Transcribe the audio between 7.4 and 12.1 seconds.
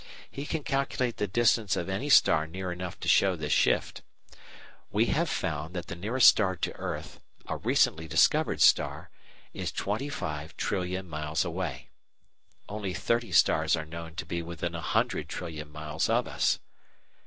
a recently discovered star, is twenty five trillion miles away.